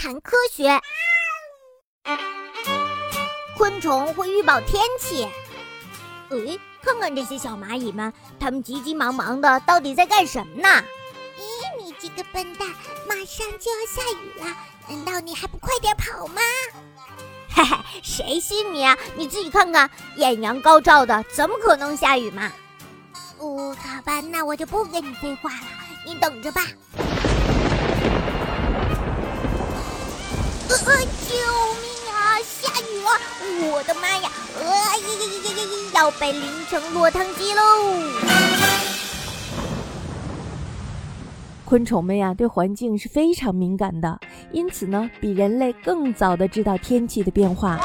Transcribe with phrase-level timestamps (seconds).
[0.00, 0.80] 谈科学。
[3.58, 5.28] 昆虫会预报天气。
[6.30, 10.82] 诶，看看这些小蚂蚁们，它们急急忙忙的，到底在干什么呢？
[11.36, 12.66] 咦，你这个笨蛋，
[13.06, 14.56] 马上就要下雨了，
[14.88, 16.40] 难道你还不快点跑吗？
[17.50, 18.96] 嘿嘿，谁信你啊？
[19.16, 22.50] 你自己看看，艳阳高照的，怎么可能下雨嘛？
[23.36, 25.66] 哦，好吧，那我就不跟你废话了，
[26.06, 26.62] 你等着吧。
[30.70, 30.76] 呃，
[31.26, 31.34] 救
[31.82, 31.84] 命
[32.14, 32.38] 啊！
[32.46, 33.10] 下雨了！
[33.72, 34.30] 我的妈呀！
[34.56, 35.90] 呃呀呀呀呀呀！
[35.94, 37.60] 要被淋成落汤鸡喽！
[41.64, 44.20] 昆虫们呀，对环境是非常敏感的，
[44.52, 47.80] 因此呢，比人类更早的知道天气的变化。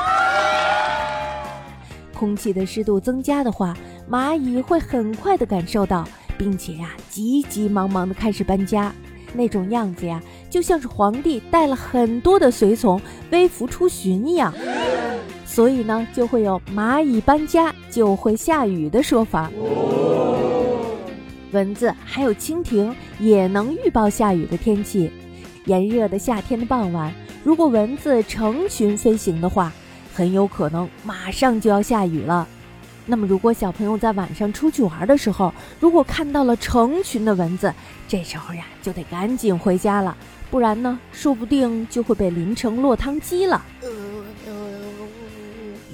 [2.13, 3.75] 空气的湿度增加的话，
[4.07, 6.07] 蚂蚁会很快的感受到，
[6.37, 8.93] 并且呀，急急忙忙的开始搬家。
[9.33, 14.53] 那种样子呀，就像是皇帝带了很多的随从微服出巡一样。
[15.45, 19.49] 所以呢，就会有蚂蚁搬家就会下雨的说法。
[21.51, 25.09] 蚊子还有蜻蜓也能预报下雨的天气。
[25.65, 29.71] 炎热的夏天的傍晚，如果蚊子成群飞行的话，
[30.13, 32.47] 很有可能马上就要下雨了。
[33.05, 37.73] 那么，如果小朋友在晚上出去玩的时候，如果看到了成群的蚊子，
[38.07, 40.17] 这时候呀就得赶紧回家了，
[40.49, 43.63] 不然呢，说不定就会被淋成落汤鸡了。
[43.81, 43.89] 呃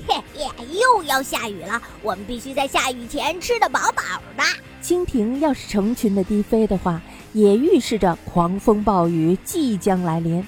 [0.07, 4.01] 嘿嘿，又要下雨了，我们必须在下雨前吃得饱饱
[4.35, 4.43] 的。
[4.81, 7.01] 蜻蜓要是成群的低飞的话，
[7.33, 10.43] 也预示着狂风暴雨即将来临。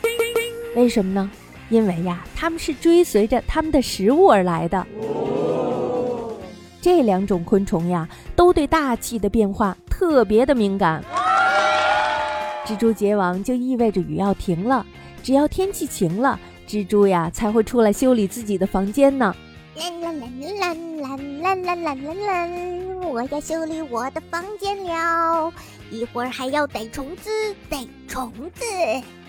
[0.75, 1.29] 为什么呢？
[1.69, 4.85] 因为呀，它们是追随着它们的食物而来的。
[6.83, 11.01] 这两种昆虫呀，都对大气的变化特别的敏感。
[12.65, 14.85] 蜘蛛结网就意味着雨要停了，
[15.23, 19.33] 只要天气晴了，蜘蛛呀才会出来修理自己的房间呢。
[19.75, 20.27] 啦啦啦
[20.59, 22.47] 啦啦啦啦啦啦啦！
[23.07, 25.51] 我要修理我的房间了，
[25.89, 27.29] 一会儿还要逮虫子，
[27.69, 28.63] 逮虫子。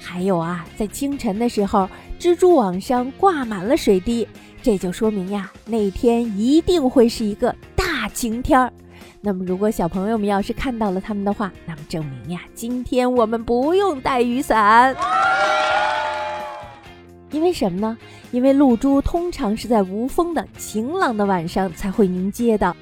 [0.01, 1.89] 还有啊，在清晨的时候，
[2.21, 4.29] 蜘蛛网上挂满了水滴。
[4.63, 8.73] 这就说明呀，那天一定会是一个大晴天儿。
[9.21, 14.95] 那么，如果小朋友们要是看到了他们的话，那么证明呀，今天我们不用带雨伞。
[17.35, 17.99] 因为什么呢？
[18.31, 22.77] 因为露珠通常是在无风的晴朗的晚上才会凝结的。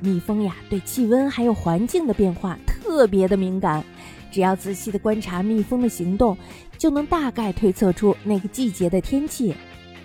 [0.00, 3.82] 蜜蜂呀，对气温还有环境的变化特别的敏感，
[4.30, 6.36] 只要仔细的观察蜜蜂的行动，
[6.76, 9.54] 就能大概推测出那个季节的天气。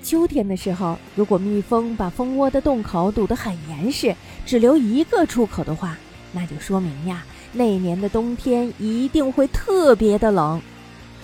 [0.01, 5.97] 秋天的时候，如果蜜蜂把蜂窝的洞口堵得很严实，只留一个出口的话，
[6.31, 10.61] 那就说明呀，那年的冬天一定会特别的冷。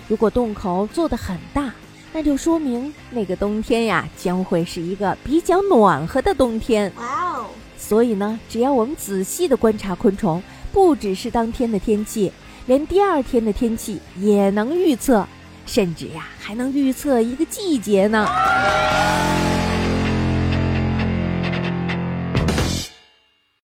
[0.09, 1.71] 如果洞口做得很大，
[2.11, 6.91] 那就说明那个冬天呀，将会是一个比较暖和的冬天。
[6.97, 7.45] 哇哦！
[7.77, 10.41] 所以呢，只要我们仔细的观察昆虫，
[10.73, 12.31] 不只是当天的天气，
[12.65, 15.27] 连第二天的天气也能预测。
[15.67, 18.27] 甚至呀，还能预测一个季节呢。